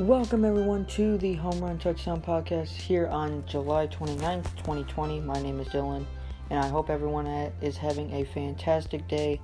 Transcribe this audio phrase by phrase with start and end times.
[0.00, 5.20] Welcome everyone to the Home Run Touchdown Podcast here on July 29th, 2020.
[5.20, 6.04] My name is Dylan,
[6.50, 7.26] and I hope everyone
[7.62, 9.40] is having a fantastic day.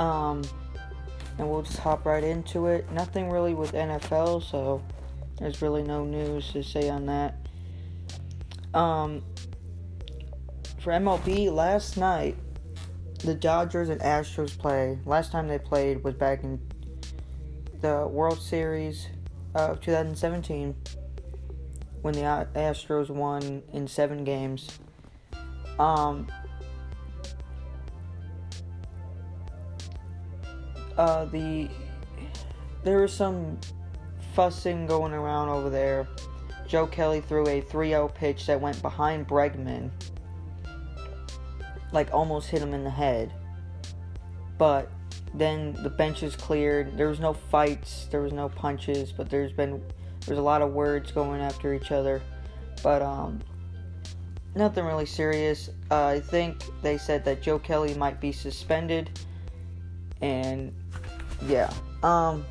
[0.00, 0.42] Um,
[1.38, 2.90] and we'll just hop right into it.
[2.90, 4.82] Nothing really with NFL, so
[5.38, 7.36] there's really no news to say on that.
[8.74, 9.22] Um,
[10.80, 12.36] for MLB, last night,
[13.18, 14.98] the Dodgers and Astros play.
[15.06, 16.60] Last time they played was back in
[17.80, 19.06] the World Series
[19.54, 20.74] of 2017
[22.02, 24.78] when the Astros won in seven games.
[25.78, 26.28] Um,
[30.96, 31.68] uh, the
[32.82, 33.58] there was some
[34.34, 36.06] fussing going around over there.
[36.68, 39.90] Joe Kelly threw a 3-0 pitch that went behind Bregman,
[41.92, 43.32] like almost hit him in the head.
[44.58, 44.90] But
[45.34, 46.96] then the benches cleared.
[46.96, 49.82] There was no fights, there was no punches, but there's been
[50.26, 52.22] there's a lot of words going after each other.
[52.82, 53.40] But um
[54.54, 55.70] nothing really serious.
[55.90, 59.10] Uh, I think they said that Joe Kelly might be suspended
[60.22, 60.72] and
[61.46, 61.72] yeah.
[62.02, 62.44] Um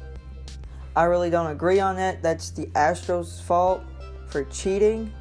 [0.96, 2.22] I really don't agree on that.
[2.22, 3.82] That's the Astros' fault
[4.28, 5.12] for cheating.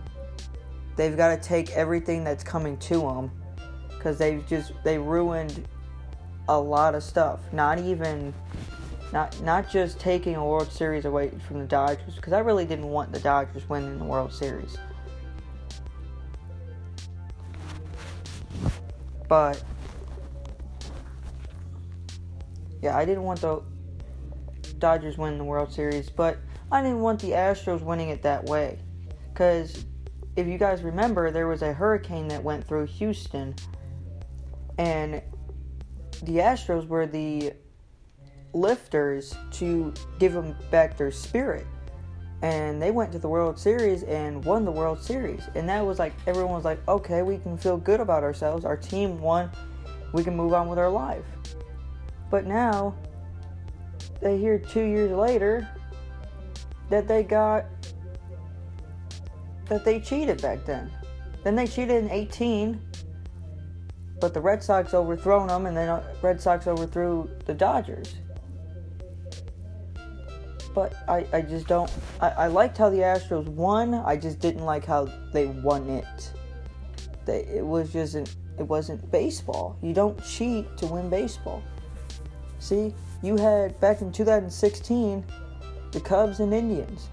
[0.97, 3.31] They've got to take everything that's coming to them
[3.89, 5.67] because they've just they ruined
[6.49, 7.41] a lot of stuff.
[7.53, 8.35] Not even
[9.13, 12.89] not not just taking a World Series away from the Dodgers because I really didn't
[12.89, 14.77] want the Dodgers winning the World Series.
[19.29, 19.63] But
[22.81, 23.63] yeah, I didn't want the
[24.79, 26.39] Dodgers winning the World Series, but
[26.71, 28.79] I didn't want the Astros winning it that way.
[29.35, 29.85] Cuz
[30.35, 33.55] if you guys remember, there was a hurricane that went through Houston
[34.79, 35.23] and
[36.23, 37.53] the Astros were the
[38.53, 41.67] lifters to give them back their spirit.
[42.43, 45.49] And they went to the World Series and won the World Series.
[45.55, 48.65] And that was like, everyone was like, okay, we can feel good about ourselves.
[48.65, 49.51] Our team won.
[50.13, 51.25] We can move on with our life.
[52.31, 52.97] But now,
[54.21, 55.69] they hear two years later
[56.91, 57.65] that they got,
[59.67, 60.91] that they cheated back then.
[61.45, 62.81] Then they cheated in 18
[64.23, 68.15] but the Red Sox overthrown them, and then uh, Red Sox overthrew the Dodgers.
[70.73, 71.91] But I, I just don't.
[72.21, 73.95] I, I liked how the Astros won.
[73.95, 76.33] I just didn't like how they won it.
[77.27, 78.27] They, it was just an,
[78.61, 79.77] it wasn't baseball.
[79.83, 81.61] You don't cheat to win baseball.
[82.61, 82.95] See,
[83.25, 85.25] you had back in 2016
[85.91, 87.09] the Cubs and Indians.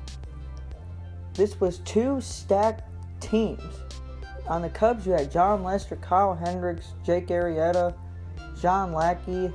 [1.33, 2.83] This was two stacked
[3.19, 3.63] teams.
[4.49, 7.93] On the Cubs, you had Jon Lester, Kyle Hendricks, Jake Arrieta,
[8.59, 9.53] John Lackey.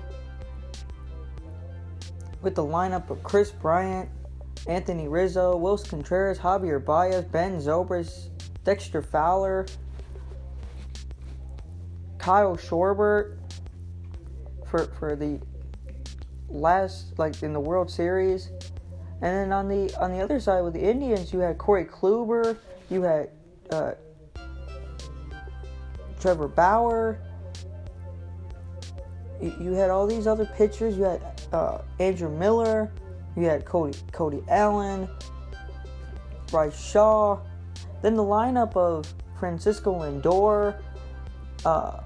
[2.42, 4.08] With the lineup of Kris Bryant,
[4.68, 8.28] Anthony Rizzo, Willson Contreras, Javier Baez, Ben Zobrist,
[8.64, 9.66] Dexter Fowler,
[12.18, 13.36] Kyle Schwarber
[14.66, 15.38] for for the
[16.48, 18.50] last like in the World Series.
[19.20, 22.56] And then on the on the other side with the Indians, you had Corey Kluber,
[22.90, 23.30] you had
[23.70, 23.92] uh,
[26.24, 27.18] Trevor Bauer.
[29.42, 30.96] You, had all these other pitchers.
[30.96, 31.20] You had
[31.52, 32.90] uh, Andrew Miller.
[33.36, 35.06] You had Cody Cody Allen,
[36.46, 37.38] Bryce Shaw.
[38.00, 40.80] Then the lineup of Francisco Lindor.
[41.62, 42.00] Uh,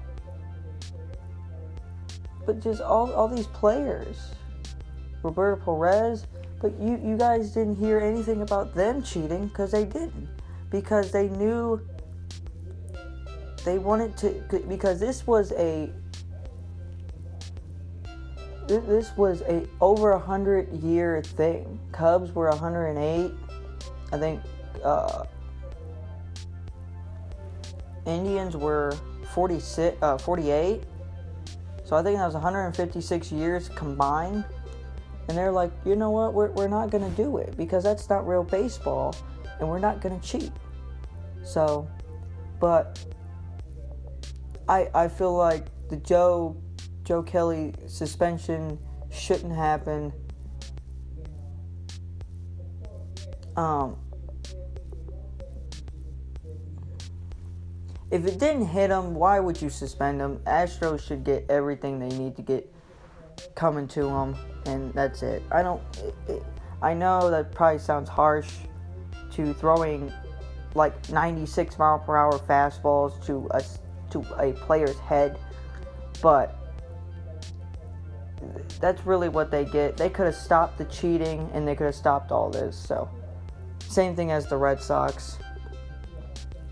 [2.45, 4.33] but just all, all these players.
[5.23, 6.27] Roberto Perez.
[6.61, 10.27] But you, you guys didn't hear anything about them cheating because they didn't.
[10.69, 11.79] Because they knew
[13.69, 15.91] they wanted to because this was a
[18.67, 21.79] this was a over a hundred year thing.
[21.91, 23.31] Cubs were 108.
[24.11, 24.41] I think
[24.83, 25.23] uh,
[28.07, 28.97] Indians were
[29.35, 30.83] 46, uh, 48.
[31.83, 34.45] So I think that was 156 years combined.
[35.27, 36.33] And they're like, you know what?
[36.33, 39.15] We're, we're not going to do it because that's not real baseball
[39.59, 40.51] and we're not going to cheat.
[41.43, 41.87] So,
[42.59, 43.05] but
[44.69, 46.55] I I feel like the Joe
[47.03, 48.77] Joe Kelly suspension
[49.09, 50.13] shouldn't happen.
[53.57, 53.97] Um,
[58.11, 60.37] if it didn't hit him, why would you suspend him?
[60.45, 62.71] Astros should get everything they need to get
[63.55, 64.37] coming to them,
[64.67, 65.41] and that's it.
[65.51, 65.81] I don't.
[65.97, 66.43] It, it,
[66.81, 68.49] I know that probably sounds harsh
[69.31, 70.13] to throwing
[70.75, 73.63] like 96 mile per hour fastballs to a
[74.11, 75.39] to a player's head,
[76.21, 76.55] but
[78.79, 79.97] that's really what they get.
[79.97, 82.77] They could have stopped the cheating and they could have stopped all this.
[82.77, 83.09] So
[83.87, 85.37] same thing as the Red Sox.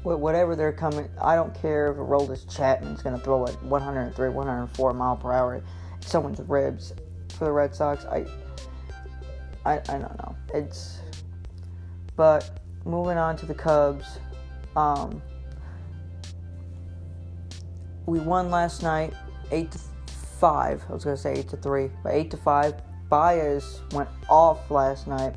[0.03, 4.93] Whatever they're coming, I don't care if Aroldis Chapman's going to throw at 103, 104
[4.93, 5.61] mile per hour
[5.99, 6.93] someone's ribs
[7.37, 8.05] for the Red Sox.
[8.05, 8.25] I,
[9.65, 10.35] I, I don't know.
[10.53, 10.99] It's,
[12.15, 14.19] but moving on to the Cubs.
[14.77, 15.21] Um,
[18.07, 19.13] we won last night,
[19.51, 19.79] eight to
[20.39, 20.83] five.
[20.89, 22.73] I was gonna say eight to three, but eight to five.
[23.09, 25.35] Baez went off last night,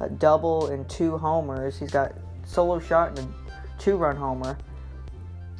[0.00, 1.78] a double and two homers.
[1.78, 2.14] He's got
[2.46, 4.56] solo shot and a two-run homer.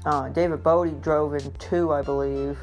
[0.05, 2.59] Uh, David Bote drove in two, I believe.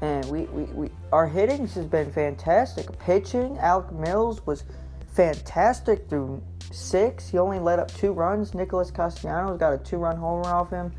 [0.00, 2.96] And we, we, we our hitting has been fantastic.
[2.98, 4.64] Pitching, Alec Mills was
[5.12, 7.28] fantastic through six.
[7.28, 8.54] He only let up two runs.
[8.54, 10.92] Nicholas Castellanos got a two-run homer off him,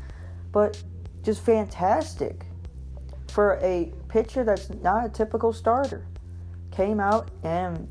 [0.52, 0.80] but
[1.22, 2.46] just fantastic
[3.28, 6.06] for a pitcher that's not a typical starter.
[6.70, 7.88] Came out and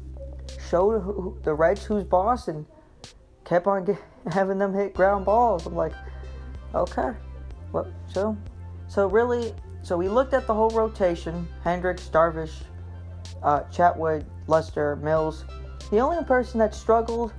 [0.70, 2.66] showed who, the Reds who's boss and
[3.46, 3.98] kept on get,
[4.32, 5.66] having them hit ground balls.
[5.66, 5.94] I'm like,
[6.76, 7.12] okay,
[7.72, 7.88] what?
[8.08, 8.38] So,
[8.88, 12.64] so really, so we looked at the whole rotation: Hendricks, Darvish,
[13.44, 15.46] uh, Chatwood, Lester, Mills.
[15.90, 17.34] The only person that struggled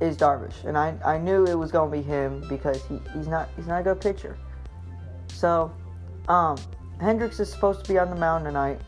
[0.00, 3.48] is Darvish, and I, I knew it was gonna be him because he, he's not
[3.56, 4.36] he's not a good pitcher.
[5.34, 5.72] So,
[6.28, 6.56] um,
[7.00, 8.80] Hendricks is supposed to be on the mound tonight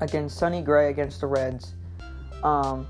[0.00, 1.74] against Sonny Gray against the Reds.
[2.44, 2.86] Um,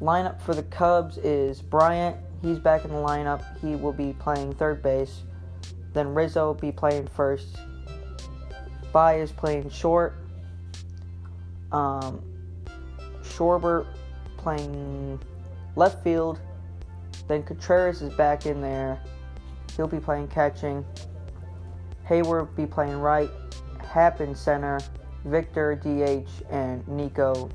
[0.00, 2.16] lineup for the Cubs is Bryant.
[2.42, 3.42] He's back in the lineup.
[3.60, 5.22] He will be playing third base.
[5.94, 7.56] Then Rizzo will be playing first.
[8.92, 10.16] Baez playing short.
[11.72, 12.22] Um,
[13.22, 13.86] Schwarber
[14.36, 15.18] playing
[15.76, 16.40] left field.
[17.26, 19.00] Then Contreras is back in there.
[19.76, 20.84] He'll be playing catching.
[22.08, 23.30] Heyward be playing right.
[23.80, 24.80] Happen center.
[25.24, 27.50] Victor DH and Nico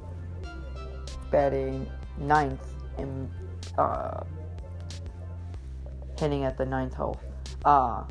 [1.32, 3.30] batting ninth and
[3.78, 4.24] uh,
[6.20, 7.20] hitting at the ninth hole.
[7.64, 8.04] Uh,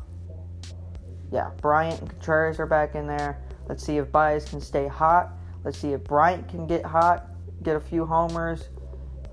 [1.31, 3.41] yeah, Bryant and Contreras are back in there.
[3.69, 5.31] Let's see if Baez can stay hot.
[5.63, 7.27] Let's see if Bryant can get hot,
[7.63, 8.69] get a few homers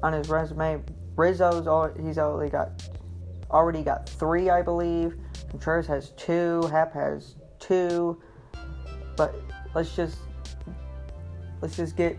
[0.02, 0.82] on his resume.
[1.16, 2.70] Rizzo's all he's only got
[3.50, 5.16] already got three, I believe.
[5.50, 6.62] Contreras has two.
[6.70, 8.20] Happ has two.
[9.16, 9.34] But
[9.74, 10.18] let's just
[11.60, 12.16] let's just get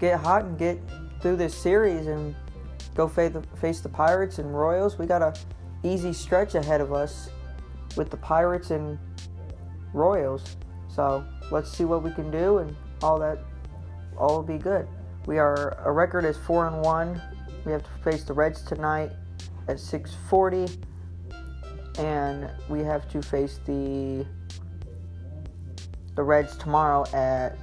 [0.00, 0.80] get hot and get
[1.20, 2.34] through this series and
[2.94, 4.98] go face the, face the Pirates and Royals.
[4.98, 5.34] We got a
[5.84, 7.30] easy stretch ahead of us
[7.96, 8.98] with the Pirates and
[9.92, 10.56] Royals.
[10.88, 13.38] So let's see what we can do and all that
[14.16, 14.88] all will be good.
[15.26, 17.20] We are a record is four and one.
[17.64, 19.12] We have to face the Reds tonight
[19.68, 20.78] at 6:40,
[21.98, 24.26] and we have to face the
[26.14, 27.56] the Reds tomorrow at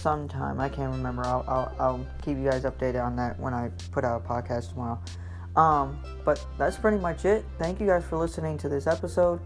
[0.00, 0.60] sometime.
[0.60, 1.24] I can't remember.
[1.24, 4.70] I'll, I'll, I'll keep you guys updated on that when I put out a podcast
[4.70, 4.98] tomorrow.
[5.56, 7.44] Um, but that's pretty much it.
[7.58, 9.40] Thank you guys for listening to this episode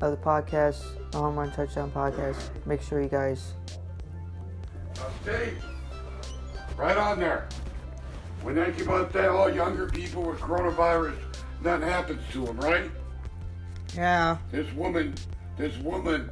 [0.00, 2.36] of the podcast, the Home Run Touchdown Podcast.
[2.66, 3.54] Make sure you guys.
[5.22, 5.62] Steve,
[6.76, 7.48] right on there.
[8.46, 11.16] When they keep on saying all younger people with coronavirus,
[11.64, 12.88] nothing happens to them, right?
[13.92, 14.36] Yeah.
[14.52, 15.16] This woman,
[15.56, 16.30] this woman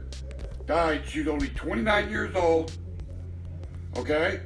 [0.65, 1.03] died.
[1.09, 2.71] She's only 29 years old.
[3.97, 4.43] Okay?